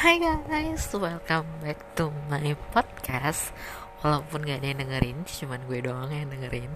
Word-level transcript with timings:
Hai 0.00 0.16
guys, 0.16 0.88
welcome 0.96 1.60
back 1.60 1.76
to 1.92 2.08
my 2.32 2.56
podcast. 2.72 3.52
Walaupun 4.00 4.48
gak 4.48 4.64
ada 4.64 4.72
yang 4.72 4.80
dengerin, 4.80 5.28
cuman 5.28 5.60
gue 5.68 5.84
doang 5.84 6.08
yang 6.08 6.32
dengerin. 6.32 6.72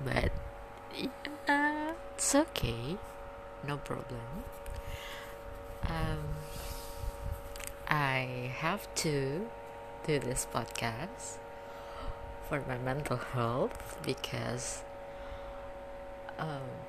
But, 0.00 0.32
yeah, 0.96 1.92
it's 2.16 2.32
okay. 2.32 2.96
No 3.60 3.76
problem. 3.76 4.48
Um, 5.84 6.40
I 7.92 8.48
have 8.56 8.88
to 9.04 9.44
do 10.08 10.14
this 10.16 10.48
podcast 10.48 11.36
For 12.48 12.64
my 12.64 12.80
mental 12.80 13.20
health 13.20 14.00
Because 14.00 14.80
um, 16.40 16.88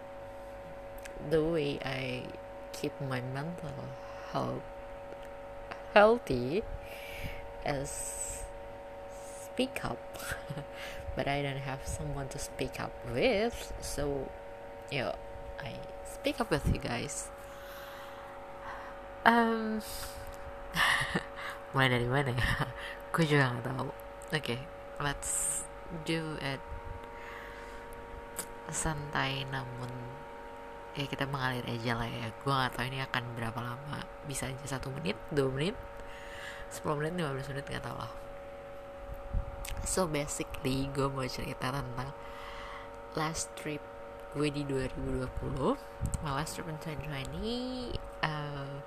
The 1.28 1.44
way 1.44 1.76
I 1.84 2.24
keep 2.72 2.96
my 3.04 3.20
mental 3.20 3.76
health 4.32 4.71
healthy 5.94 6.64
as 7.66 8.44
speak 9.44 9.84
up. 9.84 10.00
But 11.12 11.28
I 11.28 11.44
don't 11.44 11.60
have 11.60 11.84
someone 11.84 12.32
to 12.32 12.40
speak 12.40 12.80
up 12.80 12.96
with 13.12 13.76
so 13.84 14.32
yeah 14.88 15.12
I 15.60 15.76
speak 16.08 16.40
up 16.40 16.48
with 16.48 16.64
you 16.72 16.80
guys. 16.80 17.28
Um 19.28 19.84
mulai 21.76 21.88
dari 21.92 22.08
mana 22.08 22.32
ya 22.32 22.72
gue 23.12 23.28
juga 23.28 23.52
nggak 23.52 23.66
tahu 23.76 23.92
okay, 24.32 24.60
let's 25.04 25.68
do 26.08 26.40
it. 26.40 26.64
Santai 28.72 29.44
namun 29.52 29.92
ya 30.98 31.06
kita 31.08 31.28
mengalir 31.28 31.64
aja 31.68 31.96
lah 31.96 32.10
ya. 32.10 32.28
Gue 32.44 32.54
gak 32.54 32.76
tahu 32.76 32.86
ini 32.92 33.00
akan 33.04 33.24
berapa 33.36 33.60
lama. 33.60 34.00
Bisa 34.28 34.48
aja 34.48 34.78
satu 34.78 34.92
menit 34.92 35.16
dua 35.32 35.48
menit 35.52 35.76
10 36.72 36.88
menit 37.04 37.12
15 37.20 37.52
menit 37.52 37.66
gak 37.68 37.84
tau 37.84 37.98
lah. 38.00 38.12
So 39.84 40.08
basically 40.08 40.88
gue 40.96 41.12
mau 41.12 41.28
cerita 41.28 41.72
tentang 41.72 42.16
last 43.20 43.52
trip 43.60 43.84
gue 44.32 44.48
di 44.48 44.64
2020 44.64 45.28
my 46.24 46.32
last 46.32 46.56
trip 46.56 46.64
in 46.72 46.80
2020 46.80 47.92
uh, 48.24 48.80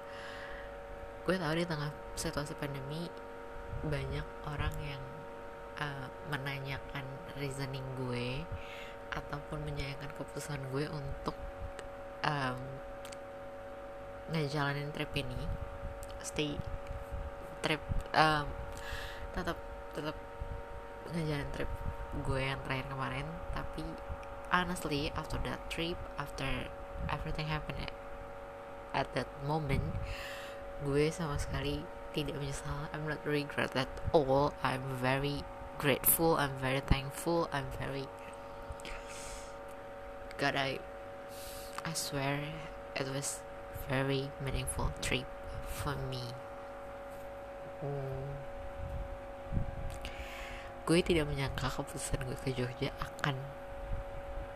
gue 1.28 1.37
tahu 1.37 1.53
di 1.61 1.69
tengah 1.69 1.93
situasi 2.17 2.56
pandemi 2.56 3.12
banyak 3.84 4.25
orang 4.48 4.73
yang 4.81 5.03
uh, 5.84 6.09
menanyakan 6.33 7.05
reasoning 7.37 7.84
gue 8.00 8.41
ataupun 9.12 9.61
menyayangkan 9.69 10.09
keputusan 10.17 10.65
gue 10.73 10.89
untuk 10.89 11.37
um, 12.25 12.58
ngejalanin 14.33 14.89
trip 14.97 15.12
ini 15.14 15.41
stay 16.25 16.56
trip 17.61 17.81
um, 18.16 18.48
tetap 19.36 19.61
tetap 19.92 20.16
ngejalanin 21.12 21.50
trip 21.53 21.70
gue 22.25 22.41
yang 22.41 22.61
terakhir 22.64 22.86
kemarin. 22.89 23.27
Tapi 23.53 23.84
honestly 24.50 25.12
after 25.14 25.39
that 25.44 25.61
trip 25.69 25.98
after 26.16 26.48
everything 27.11 27.50
happened 27.50 27.91
at 28.94 29.11
that 29.12 29.27
moment 29.42 29.83
gue 30.86 31.11
sama 31.11 31.36
sekali 31.36 31.83
tidak 32.14 32.38
menyesal. 32.38 32.88
I'm 32.94 33.11
not 33.11 33.20
regret 33.27 33.75
at 33.75 33.91
all. 34.14 34.55
I'm 34.62 34.94
very 35.03 35.42
grateful. 35.83 36.38
I'm 36.38 36.55
very 36.62 36.78
thankful. 36.78 37.50
I'm 37.50 37.66
very 37.83 38.06
God 40.38 40.55
I 40.59 40.83
I 41.85 41.93
swear 41.93 42.41
it 42.97 43.07
was 43.13 43.45
very 43.93 44.33
meaningful 44.41 44.89
trip 45.05 45.29
for 45.69 45.93
me. 46.09 46.33
Hmm. 47.85 48.41
Gue 50.89 51.05
tidak 51.05 51.29
menyangka 51.29 51.69
keputusan 51.69 52.25
gue 52.25 52.39
ke 52.41 52.57
Jogja 52.57 52.89
akan 52.97 53.37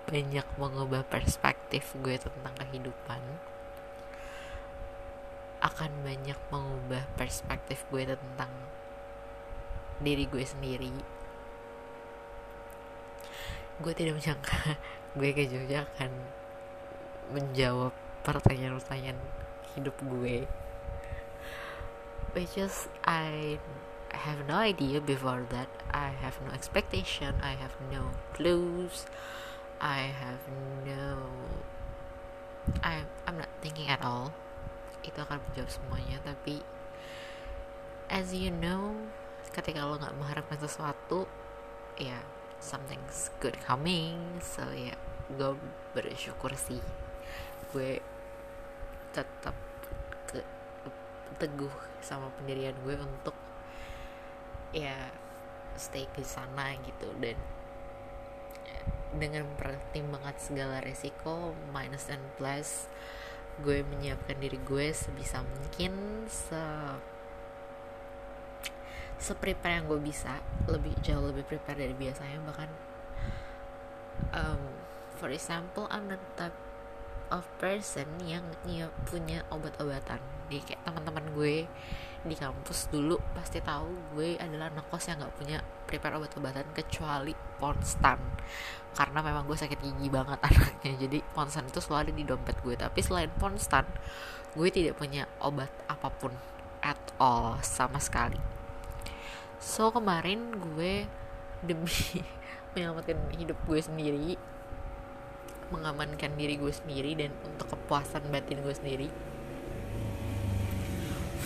banyak 0.08 0.48
mengubah 0.56 1.04
perspektif 1.04 1.92
gue 2.00 2.16
tentang 2.16 2.56
kehidupan 2.56 3.20
akan 5.60 5.92
banyak 6.00 6.38
mengubah 6.48 7.04
perspektif 7.20 7.84
gue 7.92 8.08
tentang 8.08 8.48
diri 10.00 10.24
gue 10.24 10.48
sendiri 10.48 10.96
gue 13.84 13.92
tidak 13.92 14.16
menyangka 14.16 14.80
gue 15.20 15.30
ke 15.36 15.44
Jogja 15.44 15.84
akan 15.84 16.37
menjawab 17.32 17.92
pertanyaan-pertanyaan 18.24 19.18
hidup 19.76 19.96
gue. 20.04 20.44
Which 22.36 22.60
is 22.60 22.92
I 23.08 23.56
have 24.12 24.44
no 24.48 24.60
idea 24.60 25.00
before 25.00 25.46
that. 25.50 25.68
I 25.90 26.12
have 26.20 26.36
no 26.44 26.52
expectation. 26.52 27.36
I 27.40 27.56
have 27.56 27.74
no 27.88 28.12
clues. 28.36 29.08
I 29.80 30.10
have 30.12 30.42
no 30.84 31.30
I 32.84 33.06
I'm 33.24 33.40
not 33.40 33.50
thinking 33.64 33.88
at 33.88 34.04
all. 34.04 34.34
Itu 35.00 35.24
akan 35.24 35.40
menjawab 35.40 35.70
semuanya 35.72 36.20
tapi 36.20 36.60
as 38.12 38.32
you 38.32 38.52
know 38.52 38.96
ketika 39.52 39.84
lo 39.84 39.96
nggak 39.96 40.16
mengharapkan 40.16 40.60
sesuatu 40.60 41.28
ya 41.96 42.12
yeah, 42.16 42.22
something's 42.60 43.32
good 43.40 43.56
coming. 43.64 44.42
So 44.44 44.68
ya 44.74 44.92
yeah, 44.92 44.98
gue 45.32 45.56
bersyukur 45.96 46.52
sih 46.56 46.80
gue 47.72 48.00
tetap 49.12 49.56
ke, 50.28 50.40
teguh 51.40 51.72
sama 52.00 52.32
pendirian 52.38 52.76
gue 52.84 52.96
untuk 52.96 53.34
ya 54.72 55.10
stay 55.78 56.04
ke 56.12 56.22
sana 56.22 56.76
gitu. 56.84 57.08
Dan 57.20 57.36
dengan 59.08 59.48
pertimbangan 59.56 60.36
segala 60.36 60.84
resiko 60.84 61.56
minus 61.72 62.12
and 62.12 62.24
plus 62.36 62.84
gue 63.64 63.82
menyiapkan 63.82 64.38
diri 64.38 64.60
gue 64.62 64.92
sebisa 64.94 65.42
mungkin 65.42 66.24
se 66.30 66.62
seprepare 69.18 69.82
yang 69.82 69.86
gue 69.90 69.98
bisa. 69.98 70.38
Lebih 70.70 70.94
jauh 71.02 71.24
lebih 71.32 71.42
prepare 71.48 71.88
dari 71.88 71.96
biasanya 71.96 72.38
bahkan. 72.44 72.70
Um, 74.34 74.62
for 75.16 75.32
example 75.32 75.88
I'm 75.90 76.06
not 76.06 76.22
type 76.36 76.67
of 77.30 77.44
person 77.60 78.06
yang 78.24 78.44
ya, 78.64 78.88
punya 79.08 79.44
obat-obatan. 79.52 80.20
Di 80.48 80.60
kayak 80.64 80.84
teman-teman 80.84 81.24
gue 81.36 81.68
di 82.26 82.34
kampus 82.34 82.90
dulu 82.90 83.14
pasti 83.30 83.62
tahu 83.62 84.18
gue 84.18 84.34
adalah 84.42 84.74
anak 84.74 84.90
yang 84.90 85.22
nggak 85.22 85.34
punya 85.38 85.58
prepare 85.86 86.18
obat-obatan 86.18 86.66
kecuali 86.74 87.32
ponstan. 87.60 88.18
Karena 88.92 89.22
memang 89.22 89.46
gue 89.46 89.54
sakit 89.54 89.78
gigi 89.78 90.08
banget 90.10 90.40
anaknya. 90.48 90.92
Jadi 91.08 91.18
ponstan 91.32 91.68
itu 91.68 91.78
selalu 91.78 92.10
ada 92.10 92.12
di 92.12 92.24
dompet 92.26 92.56
gue. 92.64 92.74
Tapi 92.74 93.00
selain 93.00 93.30
ponstan 93.36 93.86
gue 94.56 94.68
tidak 94.72 94.98
punya 94.98 95.28
obat 95.44 95.70
apa 95.86 96.08
pun 96.10 96.32
at 96.82 96.98
all 97.20 97.60
sama 97.62 98.02
sekali. 98.02 98.40
So 99.58 99.90
kemarin 99.90 100.58
gue 100.58 101.06
demi 101.62 102.22
menyelamatkan 102.72 103.18
hidup 103.34 103.58
gue 103.66 103.80
sendiri 103.82 104.38
mengamankan 105.70 106.34
diri 106.36 106.56
gue 106.56 106.72
sendiri 106.72 107.14
dan 107.18 107.32
untuk 107.44 107.72
kepuasan 107.72 108.28
batin 108.32 108.60
gue 108.64 108.74
sendiri. 108.74 109.08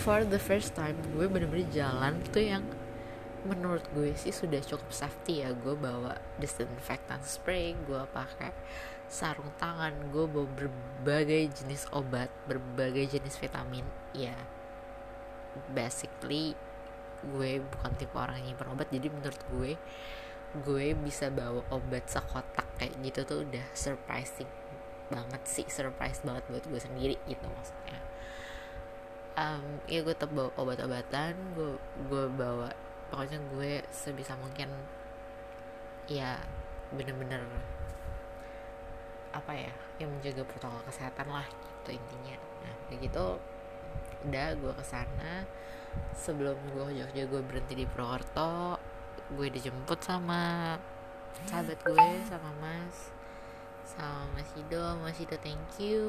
For 0.03 0.27
the 0.27 0.39
first 0.39 0.75
time 0.75 0.99
gue 1.15 1.27
bener-bener 1.31 1.67
jalan 1.71 2.19
tuh 2.31 2.43
yang 2.43 2.63
menurut 3.43 3.83
gue 3.91 4.15
sih 4.15 4.31
sudah 4.31 4.59
cukup 4.63 4.91
safety 4.91 5.43
ya. 5.43 5.55
Gue 5.55 5.75
bawa 5.75 6.19
disinfectant 6.39 7.23
spray 7.23 7.75
gue 7.87 8.03
pakai 8.11 8.51
sarung 9.07 9.51
tangan 9.61 9.93
gue 10.09 10.25
bawa 10.25 10.47
berbagai 10.47 11.63
jenis 11.63 11.87
obat 11.95 12.27
berbagai 12.47 13.19
jenis 13.19 13.39
vitamin. 13.39 13.83
Ya 14.11 14.35
basically 15.71 16.57
gue 17.23 17.63
bukan 17.63 17.91
tipe 17.95 18.15
orang 18.17 18.41
yang 18.43 18.53
nyimpan 18.53 18.69
obat 18.75 18.87
jadi 18.91 19.07
menurut 19.07 19.41
gue 19.53 19.71
gue 20.53 20.93
bisa 20.93 21.33
bawa 21.33 21.65
obat 21.73 22.05
sekotak 22.05 22.65
kayak 22.77 22.93
gitu 23.01 23.25
tuh 23.25 23.39
udah 23.41 23.65
surprising 23.73 24.49
banget 25.09 25.41
sih 25.49 25.65
surprise 25.65 26.21
banget 26.21 26.45
buat 26.49 26.63
gue 26.69 26.81
sendiri 26.81 27.15
gitu 27.25 27.45
maksudnya. 27.49 27.97
Um, 29.33 29.81
ya 29.89 30.05
gue 30.05 30.13
tetap 30.13 30.29
bawa 30.29 30.53
obat-obatan 30.61 31.33
gue 31.57 31.73
gue 32.05 32.25
bawa 32.37 32.69
pokoknya 33.09 33.41
gue 33.49 33.81
sebisa 33.89 34.37
mungkin 34.37 34.69
ya 36.05 36.37
bener-bener 36.93 37.41
apa 39.33 39.49
ya 39.57 39.73
yang 39.97 40.13
menjaga 40.13 40.45
protokol 40.45 40.85
kesehatan 40.85 41.33
lah 41.33 41.49
gitu 41.49 41.97
intinya. 41.97 42.37
Nah 42.61 42.73
kayak 42.89 43.09
gitu 43.09 43.41
udah 44.29 44.47
gue 44.53 44.73
ke 44.77 44.85
sana 44.85 45.49
sebelum 46.13 46.55
gue 46.69 47.01
Jogja 47.01 47.25
gue 47.25 47.41
berhenti 47.41 47.73
di 47.73 47.85
Purwokerto 47.89 48.77
gue 49.33 49.47
dijemput 49.49 49.99
sama 50.03 50.75
sahabat 51.49 51.79
gue 51.81 52.09
sama 52.29 52.49
mas 52.61 53.09
sama 53.83 54.25
mas 54.37 54.49
Ido 54.55 54.97
mas 55.01 55.17
Ido 55.19 55.35
thank 55.41 55.81
you. 55.81 56.05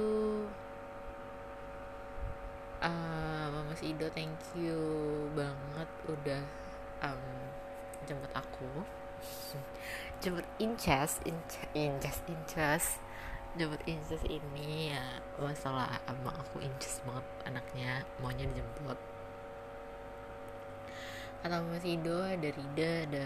Uh, 2.84 3.24
Mas 3.74 3.80
Ido 3.80 4.06
thank 4.12 4.38
you 4.54 4.78
banget 5.34 5.88
udah 6.06 6.42
um, 7.02 7.24
jemput 8.06 8.28
aku. 8.36 8.70
Jemput 10.22 10.46
Inces 10.62 11.18
Inces 11.26 12.22
Inces. 12.28 12.84
Jemput 13.58 13.82
Inces 13.88 14.22
ini 14.28 14.94
ya 14.94 15.02
masalah 15.42 15.96
emang 16.06 16.38
aku 16.38 16.62
Inces 16.62 17.02
banget 17.02 17.26
anaknya 17.48 18.06
maunya 18.22 18.46
dijemput 18.46 19.00
atau 21.44 21.60
Mas 21.68 21.84
Ido 21.84 22.24
ada 22.24 22.48
Rida 22.48 22.92
ada 23.04 23.24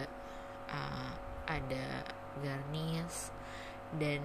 uh, 0.74 1.12
ada 1.46 2.02
Garnis 2.42 3.30
dan 3.96 4.20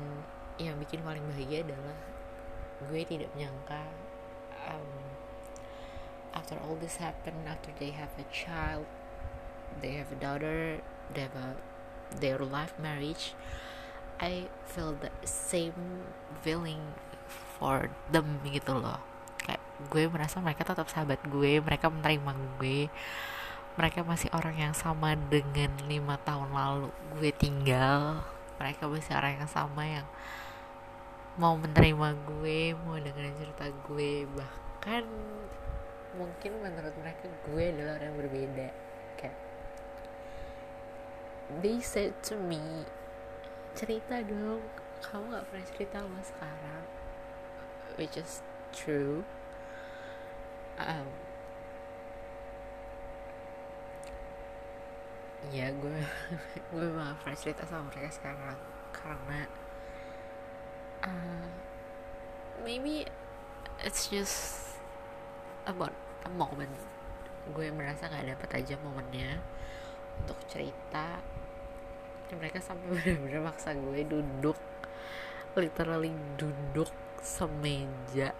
yang 0.57 0.77
bikin 0.81 1.05
paling 1.05 1.23
bahagia 1.29 1.61
adalah 1.61 1.97
gue 2.89 3.01
tidak 3.05 3.29
menyangka 3.37 3.85
um, 4.65 4.91
after 6.33 6.57
all 6.65 6.75
this 6.81 6.97
happen 6.97 7.33
after 7.45 7.69
they 7.77 7.93
have 7.93 8.11
a 8.17 8.27
child 8.33 8.89
they 9.79 9.95
have 9.95 10.09
a 10.09 10.19
daughter 10.19 10.81
they 11.13 11.29
have 11.29 11.37
a 11.37 11.55
their 12.17 12.41
life 12.41 12.73
marriage 12.81 13.37
I 14.21 14.47
feel 14.69 14.93
the 14.95 15.09
same 15.25 16.05
feeling 16.45 16.93
for 17.57 17.89
them 18.13 18.39
gitu 18.45 18.77
loh. 18.77 19.01
Kayak 19.41 19.59
gue 19.89 20.03
merasa 20.07 20.39
mereka 20.39 20.63
tetap 20.63 20.87
sahabat 20.87 21.19
gue 21.27 21.59
mereka 21.59 21.89
menerima 21.89 22.31
gue 22.61 22.87
mereka 23.73 24.05
masih 24.05 24.29
orang 24.37 24.53
yang 24.53 24.75
sama 24.77 25.17
dengan 25.17 25.73
lima 25.89 26.21
tahun 26.21 26.53
lalu 26.53 26.89
gue 27.17 27.31
tinggal. 27.33 28.21
Mereka 28.61 28.85
masih 28.85 29.17
orang 29.17 29.41
yang 29.41 29.49
sama 29.49 29.81
yang 29.81 30.07
mau 31.41 31.57
menerima 31.57 32.13
gue 32.29 32.77
mau 32.85 33.01
dengerin 33.01 33.33
cerita 33.41 33.65
gue. 33.89 34.29
Bahkan 34.29 35.03
mungkin 36.13 36.51
menurut 36.61 36.93
mereka 37.01 37.25
gue 37.49 37.63
adalah 37.73 37.97
orang 37.97 38.07
yang 38.13 38.19
berbeda. 38.21 38.69
Kayak 39.17 39.37
they 41.65 41.81
said 41.81 42.13
to 42.21 42.37
me 42.37 42.85
cerita 43.73 44.21
dong 44.21 44.61
kamu 45.01 45.33
gak 45.33 45.45
pernah 45.49 45.65
cerita 45.73 45.97
sama 46.05 46.21
sekarang. 46.21 46.83
Which 47.97 48.15
is 48.21 48.45
true. 48.69 49.25
Um, 50.77 51.22
ya 55.51 55.67
gue 55.75 55.99
gue 56.71 56.87
malah 56.93 57.17
cerita 57.35 57.67
sama 57.67 57.91
mereka 57.91 58.15
sekarang 58.15 58.59
karena 58.95 59.41
uh, 61.03 61.47
maybe 62.63 63.03
it's 63.83 64.07
just 64.07 64.63
about 65.67 65.91
a 66.23 66.31
moment. 66.31 66.71
Gue 67.51 67.67
merasa 67.75 68.07
nggak 68.07 68.35
dapet 68.35 68.49
aja 68.63 68.75
momennya 68.79 69.39
untuk 70.23 70.39
cerita. 70.47 71.19
Mereka 72.31 72.63
sampai 72.63 72.87
benar-benar 72.95 73.51
maksa 73.51 73.75
gue 73.75 74.01
duduk 74.07 74.57
literally 75.53 76.15
duduk 76.39 76.89
semeja. 77.19 78.31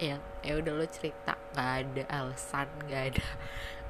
Yang 0.00 0.22
ya 0.40 0.52
udah 0.56 0.72
lo 0.72 0.86
cerita. 0.88 1.36
Nggak 1.52 1.70
ada 1.84 2.02
alasan 2.08 2.68
nggak 2.88 3.04
ada 3.14 3.26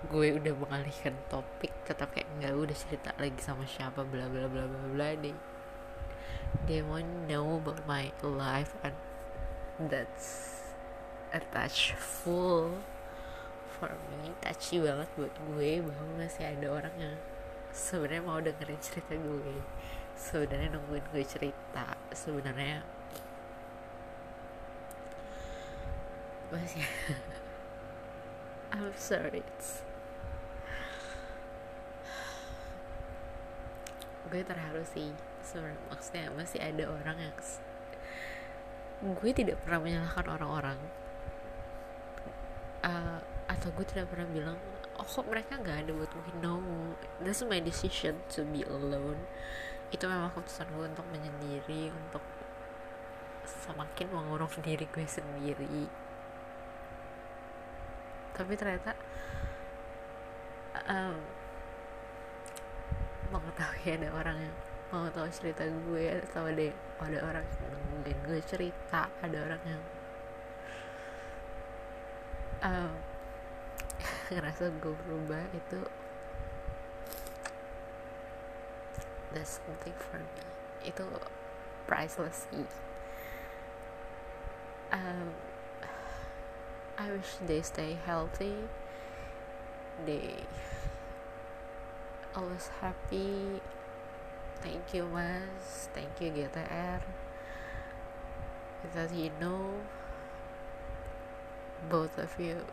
gue 0.09 0.41
udah 0.41 0.55
mengalihkan 0.57 1.13
topik 1.29 1.69
tetap 1.85 2.09
kayak 2.17 2.25
nggak 2.41 2.57
udah 2.57 2.73
cerita 2.73 3.13
lagi 3.21 3.37
sama 3.45 3.69
siapa 3.69 4.01
bla 4.01 4.25
bla 4.33 4.49
bla 4.49 4.65
bla 4.65 4.87
bla 4.97 5.09
deh. 5.13 5.37
They 6.65 6.81
want 6.81 7.29
know 7.29 7.61
about 7.61 7.85
my 7.85 8.09
life 8.25 8.73
and 8.81 8.97
that's 9.93 10.65
a 11.37 11.41
touch 11.53 11.93
full 12.01 12.81
for 13.69 13.93
me. 14.09 14.33
Touchy 14.41 14.81
banget 14.81 15.09
buat 15.21 15.35
gue 15.53 15.85
bahwa 15.85 16.09
masih 16.17 16.49
ada 16.49 16.67
orang 16.73 16.95
yang 16.97 17.17
sebenarnya 17.69 18.25
mau 18.25 18.41
dengerin 18.41 18.81
cerita 18.81 19.13
gue. 19.13 19.57
Sebenarnya 20.17 20.81
nungguin 20.81 21.05
gue 21.13 21.25
cerita 21.29 21.93
sebenarnya 22.17 22.81
masih 26.51 26.83
I'm 28.73 28.95
sorry. 28.97 29.43
it's 29.45 29.90
gue 34.31 34.43
terharu 34.47 34.87
sih. 34.87 35.11
Sebenarnya 35.43 35.83
maksudnya 35.91 36.31
masih 36.33 36.61
ada 36.63 36.85
orang 36.87 37.19
yang 37.19 37.35
gue 39.01 39.31
tidak 39.35 39.59
pernah 39.67 39.81
menyalahkan 39.83 40.27
orang-orang. 40.31 40.79
Uh, 42.81 43.21
atau 43.51 43.69
gue 43.77 43.85
tidak 43.85 44.09
pernah 44.09 44.25
bilang 44.31 44.57
oh 44.97 45.05
kok 45.05 45.29
mereka 45.29 45.59
nggak 45.59 45.85
ada 45.85 45.93
buat 45.93 46.09
gue? 46.09 46.33
No 46.41 46.63
this 47.21 47.43
is 47.43 47.49
my 47.49 47.59
decision 47.59 48.21
to 48.31 48.47
be 48.47 48.63
alone. 48.65 49.21
Itu 49.91 50.07
memang 50.07 50.31
keputusan 50.33 50.71
gue 50.71 50.87
untuk 50.87 51.07
menyendiri 51.11 51.91
untuk 51.91 52.23
semakin 53.45 54.07
mengurung 54.15 54.53
diri 54.63 54.87
gue 54.87 55.07
sendiri. 55.09 55.91
Tapi 58.37 58.53
ternyata 58.55 58.95
um, 60.87 61.40
mengetahui 63.31 63.89
ada 63.97 64.09
orang 64.13 64.37
yang 64.39 64.57
mau 64.91 65.07
tahu 65.15 65.31
cerita 65.31 65.63
gue 65.67 66.05
atau 66.19 66.51
ada 66.51 66.67
ada 66.99 67.19
orang 67.23 67.47
yang 67.47 67.75
mungkin 67.95 68.17
gue 68.27 68.41
cerita 68.43 69.07
ada 69.23 69.39
orang 69.39 69.63
yang 69.63 69.83
um, 72.67 72.93
ngerasa 74.35 74.75
gue 74.83 74.95
berubah 75.07 75.47
itu 75.55 75.81
that's 79.31 79.61
something 79.63 79.95
for 79.95 80.19
me. 80.19 80.43
Itu 80.83 81.07
priceless 81.87 82.47
um, 84.93 85.31
I 86.99 87.11
wish 87.11 87.39
they 87.47 87.63
stay 87.63 87.97
healthy. 88.05 88.55
They 90.07 90.35
always 92.35 92.71
happy. 92.81 93.61
Thank 94.63 94.95
you 94.95 95.09
mas. 95.09 95.89
Thank 95.95 96.21
you 96.21 96.31
GTR 96.31 97.01
because 98.83 99.13
you 99.13 99.31
know 99.41 99.81
both 101.89 102.19
of 102.19 102.39
you 102.39 102.65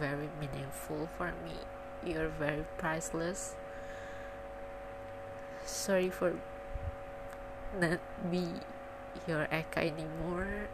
very 0.00 0.28
meaningful 0.40 1.08
for 1.16 1.32
me. 1.44 1.56
You're 2.04 2.28
very 2.28 2.64
priceless. 2.78 3.54
Sorry 5.64 6.10
for 6.10 6.34
not 7.78 7.98
be 8.30 8.48
your 9.26 9.46
Eka 9.50 9.78
anymore. 9.78 10.68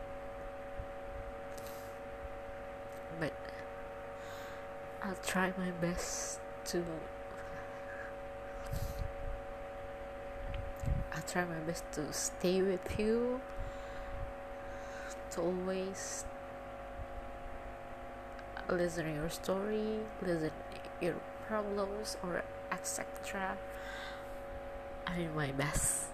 But 3.19 3.33
I'll 5.02 5.19
try 5.23 5.52
my 5.57 5.71
best 5.71 6.40
to 6.66 6.85
try 11.31 11.45
my 11.45 11.61
best 11.67 11.85
to 11.93 12.13
stay 12.13 12.61
with 12.61 12.99
you, 12.99 13.41
to 15.31 15.41
always 15.41 16.25
listen 18.69 19.05
to 19.05 19.13
your 19.13 19.29
story, 19.29 20.01
listen 20.23 20.51
your 21.01 21.15
problems 21.47 22.17
or 22.23 22.43
etc. 22.73 23.57
I 25.07 25.17
do 25.17 25.29
my 25.35 25.53
best, 25.53 26.07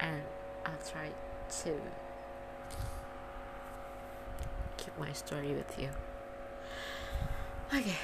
and 0.00 0.22
I'll 0.64 0.72
try 0.90 1.08
to 1.62 1.80
keep 4.76 4.98
my 4.98 5.12
story 5.12 5.54
with 5.54 5.78
you. 5.78 5.88
Okay. 7.74 7.96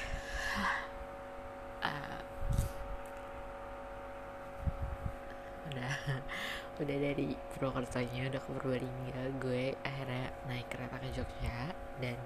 udah 6.83 6.97
dari 6.99 7.37
Purwokertonya 7.55 8.33
udah 8.33 8.41
ke 8.43 8.49
Purbalingga 8.51 9.23
gue 9.39 9.77
akhirnya 9.87 10.33
naik 10.51 10.67
kereta 10.73 10.97
ke 10.99 11.09
Jogja 11.15 11.59
dan 12.01 12.19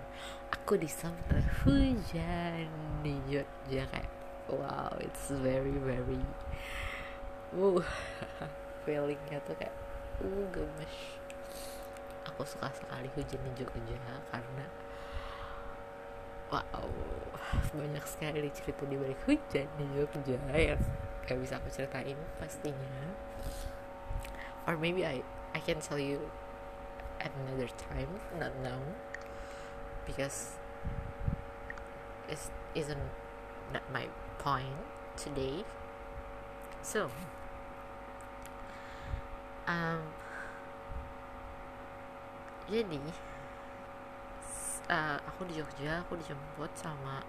aku 0.54 0.80
disambut 0.80 1.44
hujan 1.66 2.68
di 3.04 3.14
Jogja 3.28 3.84
kayak 3.90 4.10
wow 4.48 4.94
it's 5.02 5.28
very 5.42 5.76
very 5.82 6.22
uh 7.52 7.84
feelingnya 8.86 9.38
tuh 9.42 9.54
kayak 9.58 9.74
uh 10.22 10.46
gemes. 10.54 10.94
Aku 12.32 12.42
suka 12.46 12.70
sekali 12.74 13.10
hujan 13.12 13.40
di 13.42 13.52
Jogja 13.58 13.98
karena 14.30 14.66
wow 16.54 16.90
banyak 17.74 18.04
sekali 18.06 18.48
cerita 18.54 18.86
di 18.86 18.96
balik 18.96 19.18
hujan 19.26 19.66
di 19.66 19.84
Jogja 19.94 20.38
yang 20.54 20.80
gak 21.26 21.38
bisa 21.42 21.58
aku 21.58 21.68
ceritain 21.68 22.16
pastinya. 22.38 23.10
Or 24.66 24.78
maybe 24.78 25.06
I 25.06 25.22
I 25.54 25.60
can 25.62 25.82
tell 25.82 25.98
you 25.98 26.30
at 27.22 27.30
another 27.34 27.70
time 27.74 28.22
not 28.38 28.54
now 28.62 28.78
because 30.06 30.58
it 32.30 32.38
isn't 32.74 33.10
that 33.74 33.82
my 33.90 34.06
point 34.38 34.86
today. 35.18 35.66
So 36.82 37.10
um, 39.66 40.02
jadi 42.70 43.02
uh, 44.90 45.18
aku 45.26 45.50
di 45.50 45.58
Jogja 45.58 46.02
aku 46.06 46.18
dijemput 46.18 46.70
sama 46.78 47.22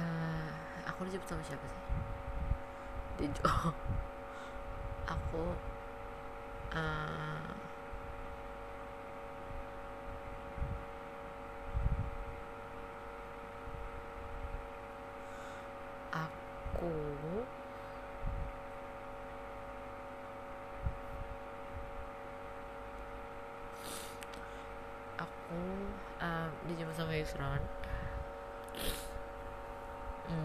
uh, 0.00 0.48
aku 0.88 1.04
dijemput 1.04 1.28
sama 1.28 1.44
siapa 1.44 1.66
sih 1.68 1.82
di 3.20 3.28
aku 5.14 5.44
uh, 6.72 7.52
aku 16.10 16.92
aku 25.20 25.60
um, 26.24 26.50
dijemput 26.70 26.96
sama 26.96 27.12
Yusron. 27.12 27.79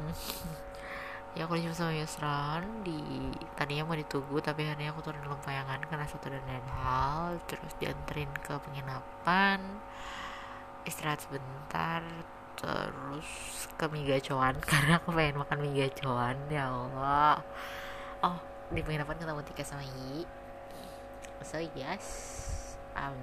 ya 1.38 1.44
aku 1.44 1.60
dijemput 1.60 1.76
sama 1.76 1.92
Yusron 1.92 2.64
di 2.88 3.00
tadinya 3.60 3.84
mau 3.84 3.98
ditunggu 4.00 4.40
tapi 4.40 4.64
akhirnya 4.64 4.96
aku 4.96 5.04
turun 5.04 5.26
Lempayangan 5.28 5.84
karena 5.84 6.06
satu 6.08 6.32
dan 6.32 6.44
lain 6.48 6.68
hal 6.72 7.40
terus 7.44 7.76
dianterin 7.76 8.32
ke 8.40 8.56
penginapan 8.56 9.60
istirahat 10.88 11.20
sebentar 11.26 12.00
terus 12.56 13.28
ke 13.76 13.86
mie 13.92 14.16
karena 14.72 14.98
aku 15.02 15.12
pengen 15.12 15.44
makan 15.44 15.60
mie 15.60 15.92
ya 16.48 16.72
Allah. 16.72 17.44
Oh 18.24 18.40
di 18.72 18.82
penginapan 18.82 19.20
ketemu 19.20 19.42
Tika 19.44 19.64
sama 19.68 19.84
Yi. 19.84 20.24
So 21.46 21.62
yes 21.78 22.06
um, 22.96 23.20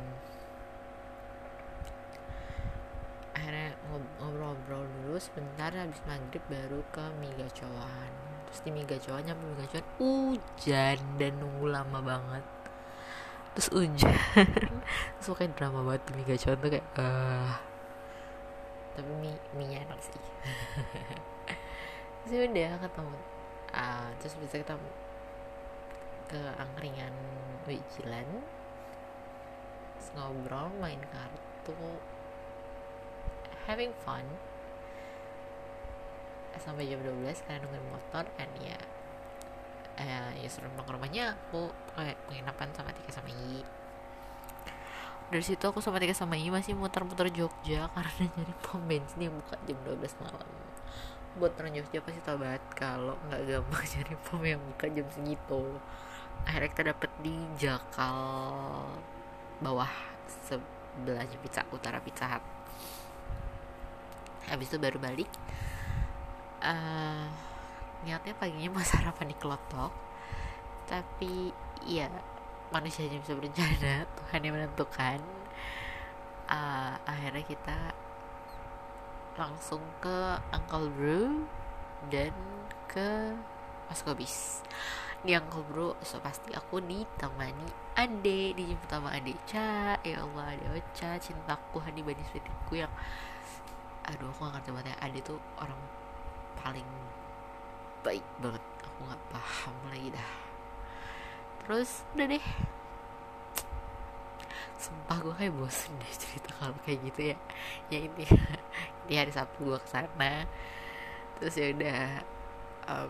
akhirnya 3.33 3.75
ngobrol-ngobrol 4.21 4.85
dulu 4.87 5.12
sebentar 5.23 5.71
habis 5.71 6.03
maghrib 6.03 6.43
baru 6.51 6.83
ke 6.91 7.05
mie 7.23 7.31
gacoan 7.39 8.11
terus 8.51 8.61
di 8.67 8.71
mie 8.75 8.83
gacoan 8.83 9.23
nyampe 9.23 9.43
mie 9.47 9.59
gacoan 9.63 9.87
hujan 10.03 10.99
dan 11.17 11.33
nunggu 11.39 11.67
lama 11.71 11.99
banget. 12.03 12.45
Terus 13.53 13.69
hujan. 13.73 14.17
Terus 15.21 15.37
kayak 15.37 15.57
drama 15.61 15.85
banget 15.85 16.03
di 16.09 16.13
mie 16.19 16.27
gacoan 16.27 16.57
tuh 16.59 16.71
kayak 16.73 16.87
uh, 16.99 17.53
tapi 18.99 19.13
mie 19.23 19.39
mie 19.55 19.79
enak 19.79 20.01
sih. 20.03 20.25
Terus 22.27 22.49
udah 22.51 22.77
ketemu 22.83 23.19
uh, 23.73 24.09
terus 24.21 24.35
bisa 24.39 24.57
ketemu 24.61 24.91
ke 26.29 26.41
angkringan 26.61 27.15
Wijilan. 27.65 28.29
Ngobrol 30.13 30.69
main 30.77 31.01
kartu 31.09 31.73
having 33.65 33.97
fun 34.05 34.27
sampai 36.61 36.89
jam 36.89 37.01
12 37.01 37.47
karena 37.47 37.63
nungguin 37.65 37.87
motor 37.89 38.25
dan 38.37 38.51
ya. 38.61 38.79
Eh, 40.01 40.31
ya 40.41 40.49
suruh 40.49 40.73
ke 40.73 40.93
rumahnya 40.93 41.37
aku 41.37 41.69
kayak 41.93 42.17
penginapan 42.25 42.69
sama 42.73 42.91
Tika 42.97 43.21
sama 43.21 43.29
I 43.29 43.61
dari 45.33 45.49
situ 45.49 45.65
aku 45.65 45.81
sama 45.81 45.97
Tika 45.97 46.13
sama 46.13 46.37
I 46.37 46.53
masih 46.53 46.77
muter-muter 46.77 47.33
Jogja 47.33 47.89
karena 47.97 48.29
nyari 48.37 48.55
pom 48.61 48.85
bensin 48.85 49.33
yang 49.33 49.35
buka 49.41 49.57
jam 49.65 49.81
12 49.89 50.21
malam. 50.21 50.49
Buat 51.41 51.57
orang 51.57 51.73
Jogja 51.73 52.05
pasti 52.05 52.21
tau 52.21 52.37
banget 52.37 52.61
kalau 52.77 53.17
nggak 53.33 53.41
gampang 53.49 53.85
cari 53.97 54.15
pom 54.29 54.45
yang 54.45 54.61
buka 54.61 54.93
jam 54.93 55.09
segitu. 55.09 55.81
Akhirnya 56.45 56.69
kita 56.69 56.83
dapet 56.93 57.11
di 57.25 57.35
Jakal 57.57 58.21
bawah 59.65 59.89
sebelahnya 60.45 61.41
pizza 61.41 61.65
utara 61.73 61.97
pizza 62.05 62.29
hut. 62.29 62.45
Habis 64.53 64.69
itu 64.69 64.77
baru 64.77 65.01
balik 65.01 65.33
uh, 66.63 67.27
niatnya 68.07 68.35
paginya 68.39 68.79
mau 68.79 68.85
sarapan 68.91 69.31
di 69.31 69.37
kelotok 69.37 69.93
tapi 70.87 71.55
ya 71.87 72.11
manusia 72.73 73.07
yang 73.07 73.21
bisa 73.21 73.37
berencana 73.37 73.95
Tuhan 74.19 74.41
yang 74.43 74.55
menentukan. 74.57 75.21
Uh, 76.53 76.97
akhirnya 77.09 77.45
kita 77.47 77.79
langsung 79.39 79.81
ke 80.05 80.37
Uncle 80.53 80.93
Bro 80.93 81.49
dan 82.13 82.35
ke 82.89 83.37
Mas 83.89 84.05
Kobis. 84.05 84.61
Di 85.23 85.39
Uncle 85.39 85.65
Bro 85.71 85.89
so 86.03 86.19
pasti 86.19 86.51
aku 86.51 86.83
ditemani 86.83 87.95
Ade 87.95 88.57
dijemput 88.59 88.89
sama 88.91 89.15
Ade 89.15 89.37
Ca. 89.47 89.97
Ya 90.03 90.25
Allah 90.25 90.57
Ade 90.57 90.67
Ocha 90.77 91.17
cintaku 91.21 91.79
Hani 91.79 92.03
Bani 92.03 92.25
Swetiku 92.27 92.75
yang 92.75 92.93
aduh 94.03 94.35
aku 94.35 94.49
gak 94.49 94.59
ngerti 94.59 94.71
banget 94.75 94.89
ya. 94.93 94.97
Ade 94.99 95.19
tuh 95.23 95.39
orang 95.57 95.79
paling 96.61 96.87
baik 98.03 98.27
banget. 98.43 98.65
Aku 98.85 98.99
nggak 99.07 99.23
paham 99.31 99.77
lagi 99.89 100.09
dah. 100.13 100.31
Terus 101.65 101.91
udah 102.13 102.27
deh. 102.27 102.47
Sumpah 104.83 105.19
gue 105.23 105.35
kayak 105.39 105.55
bosen 105.55 105.95
deh 106.03 106.13
cerita 106.19 106.51
kalau 106.59 106.75
kayak 106.83 106.99
gitu 107.07 107.21
ya. 107.33 107.37
Ya 107.89 107.99
ini 108.03 108.27
di 109.07 109.15
hari 109.15 109.31
Sabtu 109.31 109.65
gue 109.65 109.79
ke 109.79 109.89
sana. 109.89 110.45
Terus 111.39 111.55
ya 111.55 111.67
udah 111.71 112.03
um, 112.91 113.09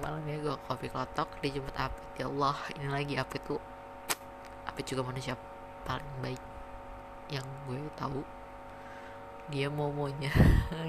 malamnya 0.00 0.36
gue 0.40 0.54
kopi 0.64 0.88
klotok 0.88 1.28
dijemput 1.44 1.76
Apit. 1.76 2.04
Ya 2.18 2.26
Allah 2.26 2.56
ini 2.80 2.88
lagi 2.88 3.14
Apit 3.20 3.44
tuh. 3.44 3.60
Apit 4.64 4.88
juga 4.88 5.04
manusia 5.04 5.36
paling 5.84 6.14
baik 6.24 6.42
yang 7.28 7.44
gue 7.68 7.80
tahu 7.96 8.24
dia 9.52 9.68
momonya. 9.68 10.32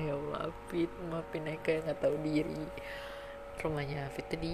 Ya 0.06 0.14
Allah 0.14 0.52
Apit 0.52 0.92
maafin 1.08 1.48
yang 1.48 1.60
nggak 1.60 2.00
tahu 2.00 2.16
diri. 2.22 2.66
Rumahnya 3.60 4.08
Apit 4.08 4.28
tuh 4.28 4.40
di 4.40 4.54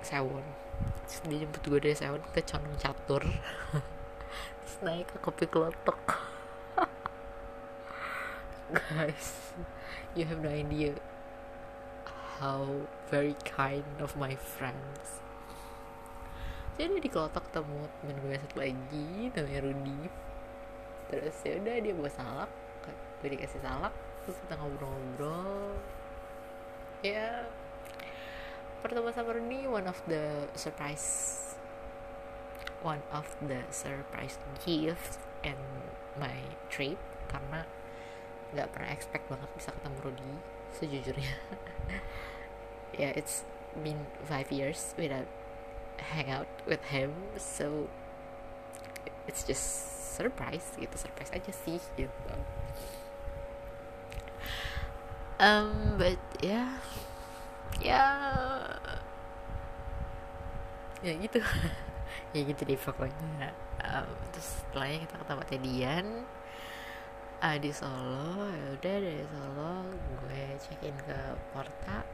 Sewon. 0.00 0.44
Dia 1.28 1.44
jemput 1.44 1.62
gue 1.66 1.80
dari 1.80 1.96
Sewon 1.96 2.22
ke 2.32 2.40
Condong 2.44 2.76
Catur. 2.80 3.22
Terus 4.60 4.76
naik 4.86 5.10
ke 5.10 5.16
kopi 5.18 5.50
kelotok 5.50 5.98
guys 8.94 9.50
you 10.14 10.22
have 10.22 10.38
no 10.38 10.46
idea 10.46 10.94
how 12.38 12.62
very 13.10 13.34
kind 13.42 13.84
of 13.98 14.14
my 14.14 14.38
friends. 14.38 15.20
Jadi 16.78 17.02
di 17.02 17.10
kelotok 17.12 17.50
temu 17.52 17.84
temen 18.00 18.16
gue 18.24 18.38
satu 18.40 18.56
lagi 18.62 19.28
namanya 19.34 19.60
Rudy. 19.66 20.00
Terus 21.12 21.36
ya 21.42 21.60
udah 21.60 21.76
dia 21.82 21.92
bawa 21.92 22.10
salak 22.14 22.50
gue 23.20 23.28
dikasih 23.36 23.60
salak 23.60 23.92
terus 24.24 24.36
kita 24.44 24.54
ngobrol-ngobrol. 24.56 25.76
Ya 27.00 27.48
pertemuan 28.80 29.12
sama 29.12 29.36
Rudy 29.36 29.68
one 29.68 29.84
of 29.84 30.00
the 30.08 30.48
surprise 30.56 31.36
one 32.80 33.04
of 33.12 33.28
the 33.44 33.60
surprise 33.68 34.40
gift 34.64 35.20
and 35.44 35.60
my 36.16 36.40
trip 36.72 36.96
karena 37.28 37.68
nggak 38.56 38.72
pernah 38.72 38.90
expect 38.92 39.28
banget 39.28 39.48
bisa 39.56 39.70
ketemu 39.76 39.98
Rudy 40.00 40.32
sejujurnya. 40.76 41.34
Yeah 42.90 43.14
it's 43.14 43.46
been 43.78 44.10
five 44.26 44.50
years 44.50 44.98
without 44.98 45.30
hang 46.02 46.26
out 46.26 46.50
with 46.66 46.82
him 46.90 47.14
so 47.38 47.86
it's 49.28 49.46
just 49.46 49.62
surprise 50.18 50.74
gitu 50.74 50.96
surprise 50.98 51.30
aja 51.30 51.52
sih 51.54 51.78
gitu 51.94 52.34
um 55.40 55.96
but 55.96 56.20
yeah 56.44 56.76
ya. 57.80 58.04
Ya 61.00 61.12
gitu. 61.16 61.40
Ya 62.30 62.46
gitu 62.46 62.62
deh 62.62 62.78
pokoknya. 62.78 63.50
Um, 63.82 64.06
terus 64.30 64.62
setelahnya 64.62 65.02
kita 65.02 65.14
ketemu 65.18 65.42
Tedian 65.50 66.06
uh, 67.42 67.56
di 67.58 67.70
Solo. 67.74 68.46
Ya 68.54 68.66
udah 68.78 68.96
dari 69.02 69.26
Solo 69.26 69.74
gue 69.90 70.42
check 70.62 70.78
in 70.86 70.94
ke 71.06 71.18
Porta. 71.50 72.06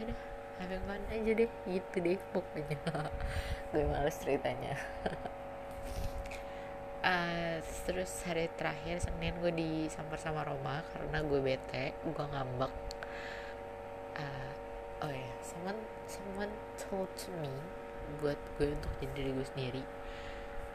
Ya 0.00 0.08
udah 0.08 0.18
having 0.56 0.84
fun 0.88 1.04
aja 1.12 1.32
deh. 1.36 1.50
Gitu 1.68 1.96
deh 2.00 2.16
pokoknya. 2.32 2.80
Gue 3.72 3.84
males 3.88 4.16
ceritanya 4.20 4.76
uh, 7.02 7.58
terus 7.84 8.10
hari 8.24 8.48
terakhir 8.54 9.02
Senin 9.02 9.34
gue 9.42 9.52
disamper 9.52 10.18
sama 10.18 10.46
Roma 10.46 10.86
karena 10.94 11.18
gue 11.22 11.40
bete 11.42 11.94
gue 12.02 12.26
ngambek 12.32 12.72
uh, 14.18 14.50
oh 15.02 15.10
ya 15.10 15.18
yeah. 15.18 15.34
someone 15.42 15.80
someone 16.06 16.52
told 16.78 17.10
to 17.18 17.30
me 17.42 17.52
buat 18.22 18.38
gue 18.58 18.74
untuk 18.74 18.92
jadi 19.02 19.12
diri 19.14 19.30
gue 19.34 19.46
sendiri 19.46 19.82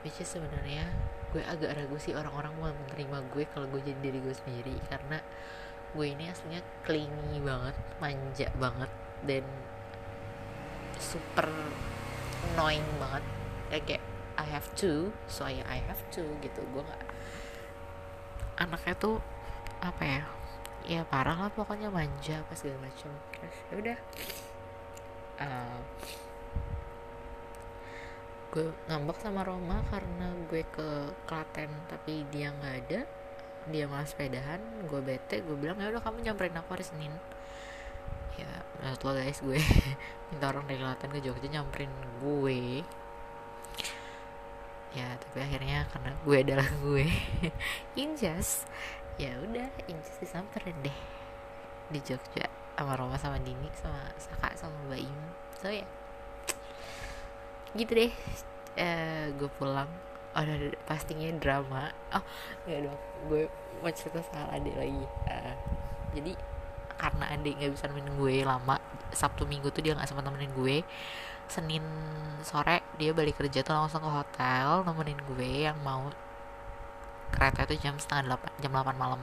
which 0.03 0.19
is 0.19 0.29
sebenarnya 0.29 0.91
gue 1.31 1.43
agak 1.43 1.75
ragu 1.75 1.97
sih 1.99 2.15
orang-orang 2.15 2.53
mau 2.59 2.71
menerima 2.71 3.17
gue 3.35 3.43
kalau 3.51 3.67
gue 3.71 3.81
jadi 3.83 3.99
diri 3.99 4.19
gue 4.23 4.35
sendiri 4.35 4.75
karena 4.87 5.19
gue 5.95 6.05
ini 6.07 6.27
aslinya 6.27 6.61
clingy 6.83 7.39
banget 7.39 7.75
manja 7.99 8.47
banget 8.59 8.91
dan 9.23 9.43
super 10.99 11.47
annoying 12.53 12.85
banget 12.99 13.23
kayak 13.71 14.03
I 14.37 14.45
have 14.47 14.69
to 14.79 15.09
so 15.25 15.43
I, 15.43 15.59
I 15.65 15.81
have 15.89 16.01
to 16.15 16.23
gitu. 16.39 16.61
Gue 16.71 16.85
nggak 16.85 17.03
anaknya 18.57 18.95
tuh 18.97 19.17
apa 19.81 20.03
ya 20.05 20.21
ya 20.87 21.01
parah 21.03 21.35
lah 21.35 21.51
pokoknya 21.51 21.91
manja 21.91 22.41
apa 22.41 22.53
segala 22.53 22.87
macam. 22.87 23.11
Terus 23.33 23.57
ya 23.69 23.75
udah 23.81 23.97
uh, 25.41 25.79
gue 28.47 28.65
ngambek 28.87 29.17
sama 29.19 29.43
Roma 29.43 29.83
karena 29.91 30.31
gue 30.47 30.63
ke 30.71 30.89
Klaten 31.27 31.69
tapi 31.91 32.23
dia 32.31 32.49
nggak 32.55 32.75
ada 32.87 33.01
dia 33.67 33.83
malah 33.83 34.07
sepedahan 34.07 34.63
gue 34.87 35.01
bete 35.03 35.43
gue 35.43 35.55
bilang 35.59 35.75
ya 35.75 35.91
udah 35.91 35.99
kamu 35.99 36.23
nyamperin 36.23 36.55
aku 36.55 36.79
hari 36.79 36.85
Senin. 36.87 37.13
Ya 38.39 38.49
menurut 38.79 39.01
lo 39.03 39.11
guys 39.17 39.39
gue 39.43 39.59
minta 40.31 40.45
orang 40.49 40.65
dari 40.69 40.79
Klaten 40.79 41.09
ke 41.11 41.19
Jogja 41.19 41.47
nyamperin 41.51 41.91
gue 42.23 42.81
ya 44.97 45.13
tapi 45.21 45.45
akhirnya 45.45 45.85
karena 45.93 46.11
gue 46.25 46.37
adalah 46.41 46.67
gue 46.83 47.05
Injas 47.93 48.65
ya 49.21 49.37
udah 49.45 49.69
Injas 49.85 50.17
disamperin 50.17 50.73
deh 50.81 50.97
di 51.93 51.99
Jogja 52.03 52.47
sama 52.77 52.93
Roma 52.93 53.17
sama 53.17 53.41
Dini 53.41 53.69
sama 53.73 54.05
Saka 54.21 54.53
sama 54.53 54.77
Mbak 54.85 55.01
Im. 55.01 55.21
So 55.57 55.67
ya. 55.73 55.87
Gitu 57.73 57.91
deh. 57.91 58.11
Uh, 58.77 59.33
gue 59.33 59.49
pulang. 59.57 59.89
Oh, 60.37 60.45
pastinya 60.85 61.25
drama. 61.41 61.89
Oh 62.13 62.23
ya 62.69 62.85
dong. 62.85 62.99
Gue 63.25 63.49
mau 63.81 63.89
cerita 63.89 64.21
soal 64.21 64.61
adik 64.61 64.77
lagi. 64.77 65.03
Uh, 65.25 65.55
jadi 66.13 66.37
karena 66.97 67.25
adik 67.33 67.53
nggak 67.57 67.73
bisa 67.73 67.89
nemenin 67.89 68.13
gue 68.17 68.35
lama 68.41 68.77
Sabtu 69.13 69.45
Minggu 69.45 69.69
tuh 69.69 69.85
dia 69.85 69.93
nggak 69.93 70.09
sempat 70.09 70.25
nemenin 70.25 70.53
gue 70.53 70.81
Senin 71.47 71.83
sore 72.43 72.83
dia 72.95 73.11
balik 73.11 73.39
kerja 73.39 73.63
tuh 73.63 73.75
langsung 73.75 74.03
ke 74.03 74.11
hotel 74.11 74.83
nemenin 74.87 75.19
gue 75.35 75.67
yang 75.67 75.75
mau 75.83 76.07
kereta 77.33 77.67
itu 77.67 77.83
jam 77.83 77.99
setengah 77.99 78.31
delapan 78.31 78.51
jam 78.63 78.71
delapan 78.71 78.95
malam. 78.95 79.21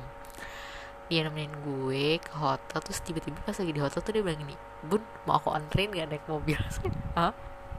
Dia 1.09 1.25
nemenin 1.29 1.53
gue 1.65 2.21
ke 2.21 2.33
hotel 2.37 2.79
terus 2.81 3.01
tiba-tiba 3.05 3.37
pas 3.45 3.57
lagi 3.57 3.73
di 3.73 3.81
hotel 3.81 4.01
tuh 4.01 4.13
dia 4.13 4.23
bilang 4.25 4.41
gini 4.41 4.57
bun 4.85 5.01
mau 5.25 5.41
aku 5.41 5.53
anterin 5.53 5.93
gak 5.93 6.09
naik 6.13 6.25
mobil? 6.29 6.61
Hah? 7.19 7.33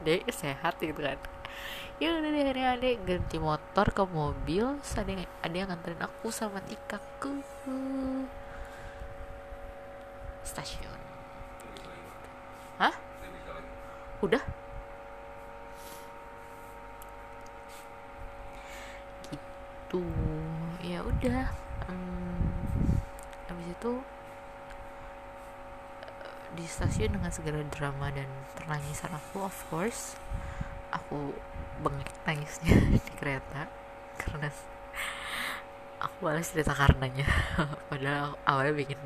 dia 0.04 0.22
sehat 0.30 0.78
gitu 0.78 1.02
kan? 1.02 1.18
Ya 1.96 2.12
udah 2.12 2.28
deh 2.28 2.42
akhirnya 2.44 2.76
adek 2.76 2.96
ganti 3.08 3.40
motor 3.40 3.86
ke 3.88 4.04
mobil 4.04 4.76
ada 4.76 5.08
yang, 5.08 5.22
ada 5.40 5.56
yang 5.56 5.68
nganterin 5.72 6.02
aku 6.04 6.28
sama 6.28 6.60
Tika 6.62 7.00
ke 7.18 7.32
stasiun. 10.46 11.00
Hah 12.76 13.05
udah. 14.24 14.42
Gitu. 19.28 20.02
Ya 20.84 21.00
udah. 21.04 21.46
Hmm, 21.86 22.98
habis 23.46 23.68
itu 23.70 23.92
di 26.56 26.64
stasiun 26.64 27.20
dengan 27.20 27.28
segala 27.28 27.60
drama 27.68 28.08
dan 28.08 28.26
pertangisan 28.56 29.12
aku 29.12 29.44
of 29.44 29.56
course 29.68 30.16
aku 30.88 31.36
bengek 31.84 32.08
nangisnya 32.24 32.72
di 32.96 33.12
kereta 33.20 33.68
karena 34.16 34.48
aku 36.00 36.16
malas 36.24 36.48
cerita 36.48 36.72
karenanya. 36.72 37.28
Padahal 37.92 38.40
awalnya 38.48 38.72
bikin 38.72 39.00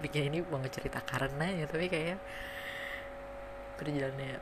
bikin 0.00 0.32
ini 0.32 0.38
mau 0.48 0.58
cerita 0.64 0.98
karenanya 1.04 1.68
tapi 1.68 1.86
kayak 1.86 2.16
berjalannya 3.80 4.36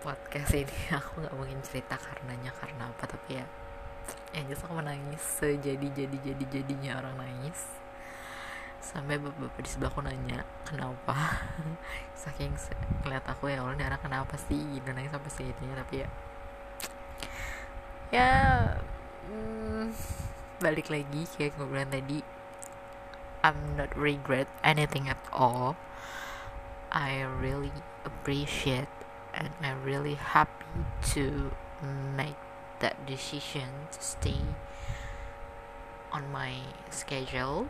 podcast 0.00 0.56
ini. 0.56 0.76
Aku 0.98 1.20
nggak 1.20 1.36
mungkin 1.36 1.60
cerita 1.60 2.00
karenanya 2.00 2.48
karena 2.56 2.88
apa 2.88 3.04
tapi 3.04 3.36
ya 3.36 3.46
yang 4.32 4.48
jelas 4.48 4.64
aku 4.64 4.72
menangis 4.72 5.20
sejadi 5.20 5.84
jadi 5.92 6.16
jadi 6.32 6.44
jadinya 6.48 6.96
orang 7.04 7.20
nangis. 7.20 7.60
Sampai 8.80 9.20
bapak-bapak 9.20 9.60
di 9.60 9.68
sebelahku 9.68 10.00
nanya 10.00 10.48
kenapa? 10.64 11.44
Saking 12.24 12.56
ngeliat 13.04 13.24
aku 13.28 13.52
ya 13.52 13.60
Allah 13.60 13.76
anak 13.76 14.00
kenapa 14.00 14.40
sih? 14.48 14.56
Gitu 14.56 14.88
nangis 14.96 15.12
sampai 15.12 15.32
segitunya 15.32 15.76
tapi 15.76 15.94
ya 16.00 16.08
ya 18.08 18.32
hmm, 19.28 19.92
balik 20.64 20.88
lagi 20.88 21.28
kayak 21.36 21.52
gue 21.60 21.68
bilang 21.68 21.92
tadi. 21.92 22.24
I'm 23.38 23.78
not 23.78 23.94
regret 23.94 24.50
anything 24.66 25.06
at 25.06 25.20
all 25.30 25.78
I 26.98 27.20
really 27.20 27.70
appreciate 28.04 28.88
and 29.32 29.50
I'm 29.62 29.84
really 29.84 30.14
happy 30.14 30.50
to 31.14 31.52
make 32.16 32.34
that 32.80 33.06
decision 33.06 33.86
to 33.92 34.02
stay 34.02 34.42
on 36.10 36.32
my 36.32 36.54
schedule. 36.90 37.68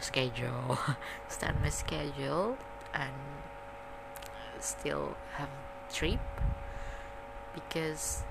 Schedule. 0.00 0.78
Start 1.28 1.60
my 1.60 1.70
schedule 1.70 2.56
and 2.94 3.10
still 4.60 5.16
have 5.34 5.50
trip 5.92 6.20
because 7.52 8.22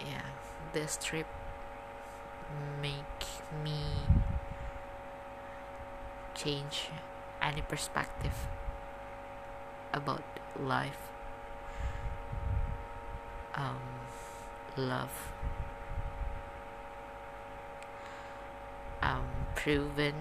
yeah 0.00 0.26
this 0.72 0.98
trip 1.00 1.26
make 2.82 3.22
me 3.62 3.82
change 6.34 6.90
any 7.40 7.62
perspective 7.62 8.34
about 9.92 10.24
life 10.58 11.12
um 13.54 13.80
love. 14.76 15.12
Um 19.02 19.26
proven 19.54 20.14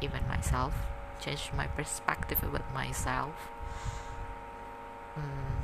even 0.00 0.26
myself 0.26 0.74
change 1.24 1.50
my 1.56 1.66
perspective 1.72 2.42
about 2.42 2.66
myself. 2.74 3.32
Hmm, 5.14 5.62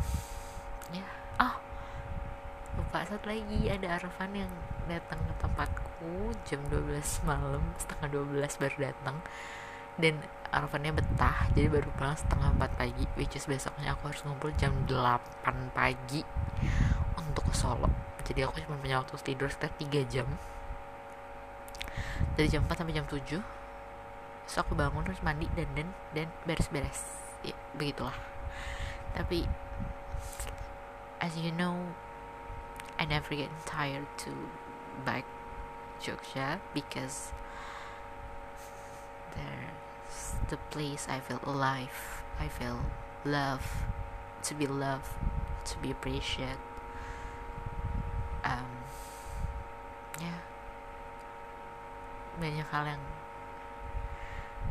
ya 0.94 1.02
yeah. 1.02 1.12
ah 1.42 1.54
lupa 2.78 3.02
satu 3.04 3.28
lagi. 3.28 3.66
Ada 3.68 4.00
Arfan 4.00 4.32
yang 4.32 4.52
datang 4.86 5.18
ke 5.26 5.34
tempatku 5.42 6.32
jam 6.46 6.60
12 6.70 7.28
malam 7.28 7.62
setengah 7.76 8.08
12 8.24 8.62
baru 8.62 8.76
datang. 8.78 9.16
Dan 10.00 10.22
Arfannya 10.50 10.90
betah 10.90 11.46
jadi 11.54 11.70
baru 11.70 11.86
pulang 11.94 12.18
setengah 12.18 12.50
4 12.58 12.74
pagi 12.74 13.04
which 13.14 13.38
is 13.38 13.46
besoknya 13.46 13.94
aku 13.94 14.10
harus 14.10 14.26
ngumpul 14.26 14.50
jam 14.58 14.74
8 14.90 15.70
pagi 15.70 16.26
untuk 17.14 17.46
ke 17.46 17.54
Solo. 17.54 17.86
Jadi 18.26 18.42
aku 18.42 18.58
cuma 18.66 18.78
punya 18.82 18.98
waktu 18.98 19.14
tidur 19.22 19.46
sekitar 19.46 19.70
3 19.78 20.10
jam. 20.10 20.26
Dari 22.34 22.50
jam 22.50 22.66
4 22.66 22.82
sampai 22.82 22.94
jam 22.94 23.06
7 23.06 23.22
terus 24.50 24.66
aku 24.66 24.74
bangun 24.74 25.06
terus 25.06 25.22
mandi 25.22 25.46
dan 25.54 25.70
dan 25.78 25.88
dan 26.10 26.26
beres-beres. 26.42 27.06
Ya 27.46 27.54
begitulah. 27.78 28.18
Tapi 29.14 29.46
as 31.22 31.38
you 31.38 31.54
know 31.54 31.94
I 32.98 33.06
never 33.06 33.32
get 33.38 33.48
tired 33.64 34.10
to 34.26 34.50
back 35.06 35.24
Jogja 36.02 36.58
because 36.74 37.32
there's 39.32 39.79
the 40.48 40.58
place 40.70 41.06
I 41.08 41.20
feel 41.20 41.40
alive. 41.44 42.22
I 42.40 42.48
feel 42.48 42.80
love 43.24 43.84
to 44.44 44.54
be 44.54 44.66
loved 44.66 45.12
to 45.66 45.78
be 45.78 45.90
appreciated. 45.90 46.58
Um, 48.40 48.70
ya 50.16 50.32
yeah. 50.32 50.40
banyak 52.40 52.64
hal 52.72 52.84
yang 52.88 53.02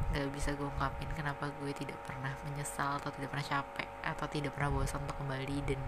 nggak 0.09 0.25
bisa 0.33 0.57
gue 0.57 0.65
ungkapin 0.65 1.05
kenapa 1.13 1.53
gue 1.61 1.69
tidak 1.69 1.97
pernah 2.09 2.33
menyesal 2.49 2.97
atau 2.97 3.13
tidak 3.13 3.29
pernah 3.29 3.45
capek 3.45 3.89
atau 4.01 4.25
tidak 4.25 4.57
pernah 4.57 4.73
bosan 4.73 5.05
untuk 5.05 5.21
kembali 5.21 5.57
dan 5.69 5.79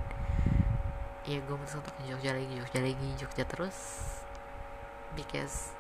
ya 1.25 1.41
gue 1.41 1.53
memutuskan 1.53 1.81
untuk 1.81 1.95
Jogja 2.05 2.37
lagi 2.37 2.53
Jogja 2.53 2.79
lagi 2.81 3.07
Jogja 3.17 3.43
terus. 3.45 3.77
Because 5.11 5.75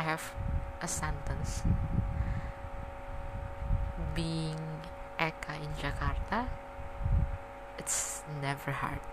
I 0.00 0.02
have 0.02 0.32
a 0.80 0.88
sentence. 0.88 1.62
Being 4.14 4.56
Eka 5.18 5.52
in 5.60 5.72
Jakarta 5.76 6.48
it's 7.76 8.22
never 8.40 8.70
hard. 8.70 9.04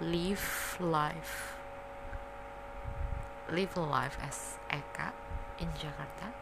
Live 0.00 0.76
life 0.80 1.54
live 3.48 3.76
life 3.76 4.18
as 4.20 4.58
Eka 4.68 5.14
in 5.60 5.70
Jakarta 5.78 6.34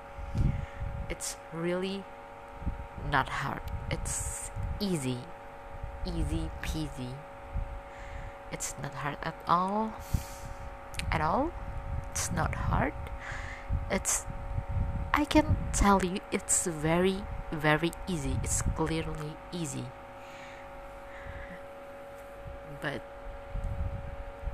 it's 1.11 1.37
really 1.52 2.05
not 3.12 3.29
hard. 3.29 3.61
It's 3.90 4.50
easy 4.81 5.18
easy 6.07 6.48
peasy 6.62 7.12
it's 8.57 8.75
not 8.83 8.95
hard 8.95 9.19
at 9.23 9.35
all. 9.47 9.92
At 11.12 11.21
all. 11.21 11.51
It's 12.11 12.33
not 12.33 12.55
hard. 12.55 12.95
It's 13.90 14.25
i 15.12 15.25
can 15.25 15.57
tell 15.73 16.05
you 16.05 16.21
it's 16.33 16.66
very 16.66 17.21
very 17.53 17.92
easy. 18.09 18.37
It's 18.42 18.62
clearly 18.62 19.37
easy. 19.53 19.85
But 22.81 23.03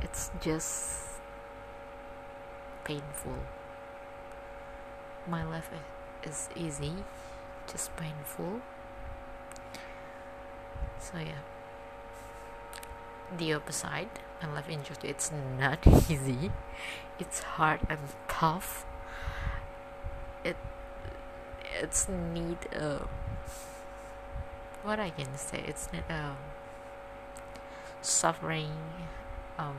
it's 0.02 0.32
just 0.40 1.22
painful. 2.82 3.38
My 5.28 5.44
life 5.44 5.70
is 6.24 6.48
easy. 6.56 6.94
Just 7.70 7.94
painful. 7.96 8.60
So 10.98 11.18
yeah 11.18 11.51
the 13.38 13.54
opposite 13.54 14.20
my 14.42 14.54
life 14.54 14.68
in 14.68 14.82
just 14.82 15.04
it's 15.04 15.30
not 15.58 15.86
easy. 16.10 16.50
It's 17.18 17.40
hard 17.40 17.80
and 17.88 18.00
tough. 18.28 18.84
It 20.44 20.56
it's 21.80 22.08
need 22.08 22.58
uh, 22.74 23.06
what 24.82 24.98
I 24.98 25.10
can 25.10 25.36
say 25.36 25.62
it's 25.66 25.88
need 25.92 26.04
um, 26.10 26.36
suffering 28.02 28.74
um, 29.58 29.78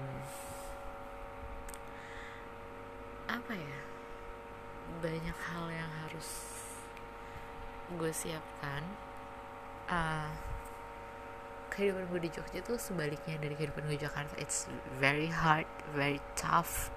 apa 3.28 3.54
ya? 3.54 3.80
Banyak 5.04 5.38
hal 5.52 5.68
yang 5.68 5.92
harus 6.08 6.30
gue 8.00 8.12
siapkan. 8.16 8.84
Uh, 9.92 10.32
kehidupan 11.74 12.06
gue 12.14 12.30
di 12.30 12.32
Jogja 12.32 12.62
tuh 12.62 12.78
sebaliknya 12.78 13.42
dari 13.42 13.58
kehidupan 13.58 13.90
gue 13.90 13.98
di 13.98 14.06
Jakarta. 14.06 14.34
It's 14.38 14.70
very 15.02 15.34
hard 15.34 15.66
very 15.98 16.22
tough. 16.38 16.94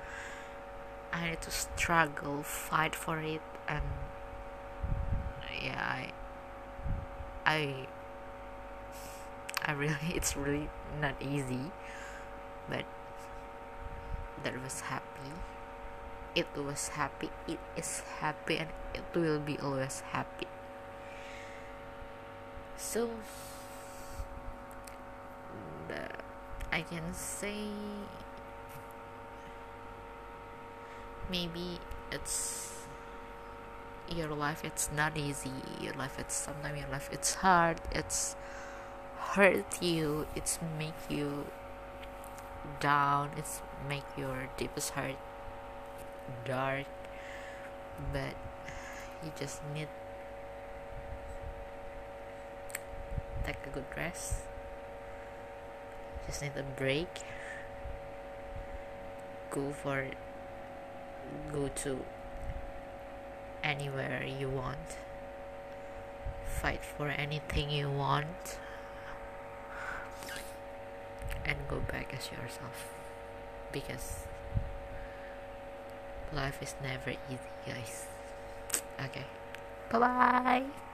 I 1.17 1.33
had 1.33 1.41
to 1.49 1.53
struggle 1.53 2.45
fight 2.45 2.93
for 2.93 3.17
it 3.25 3.41
and 3.65 3.85
yeah 5.49 5.81
I 5.81 6.13
I 7.49 7.61
I 9.65 9.73
really 9.73 9.97
it's 10.19 10.37
really 10.37 10.69
not 11.01 11.17
easy 11.25 11.73
but 12.69 12.85
that 14.45 14.53
was 14.61 14.93
happy. 14.93 15.33
It 16.37 16.53
was 16.53 16.93
happy 16.93 17.33
it 17.49 17.57
is 17.81 18.05
happy 18.21 18.61
and 18.61 18.69
it 18.93 19.09
will 19.17 19.41
be 19.41 19.57
always 19.57 20.05
happy. 20.13 20.53
So 22.77 23.09
the, 25.89 26.09
i 26.73 26.83
can 26.83 27.13
say 27.13 27.69
maybe 31.31 31.79
it's 32.13 32.77
your 34.09 34.29
life 34.29 34.65
it's 34.65 34.91
not 34.95 35.17
easy. 35.17 35.51
Your 35.81 35.95
life 35.95 36.17
it's 36.19 36.35
sometimes 36.35 36.79
your 36.79 36.89
life 36.89 37.09
it's 37.13 37.35
hard 37.35 37.81
it's 37.91 38.37
hurt 39.19 39.83
you 39.83 40.27
it's 40.37 40.59
make 40.79 40.95
you 41.09 41.47
down 42.81 43.31
it's 43.37 43.63
make 43.89 44.05
your 44.17 44.49
deepest 44.57 44.91
heart 44.91 45.17
dark. 46.45 46.87
But 48.13 48.35
you 49.25 49.33
just 49.39 49.61
need 49.75 49.89
take 53.45 53.57
a 53.67 53.71
good 53.71 53.85
rest 53.97 54.43
just 56.27 56.43
need 56.43 56.53
a 56.57 56.63
break. 56.63 57.09
Go 59.51 59.73
for 59.73 60.07
go 61.53 61.69
to 61.69 62.05
anywhere 63.63 64.25
you 64.25 64.49
want. 64.49 64.99
Fight 66.45 66.85
for 66.85 67.09
anything 67.09 67.71
you 67.71 67.91
want. 67.91 68.59
And 71.45 71.57
go 71.69 71.81
back 71.81 72.13
as 72.13 72.27
yourself. 72.31 72.93
Because 73.71 74.27
life 76.33 76.61
is 76.61 76.75
never 76.83 77.11
easy 77.11 77.39
guys. 77.67 78.07
Okay. 79.01 79.25
Bye 79.91 79.99
bye 79.99 80.86